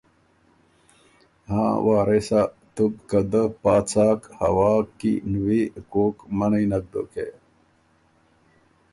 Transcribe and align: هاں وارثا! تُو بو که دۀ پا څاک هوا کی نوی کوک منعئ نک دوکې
هاں 1.49 1.73
وارثا! 1.85 2.41
تُو 2.73 2.83
بو 2.91 2.99
که 3.09 3.19
دۀ 3.31 3.43
پا 3.61 3.75
څاک 3.91 4.19
هوا 4.39 4.71
کی 4.99 5.13
نوی 5.31 5.61
کوک 5.91 6.15
منعئ 6.37 6.65
نک 6.71 6.83
دوکې 6.91 7.27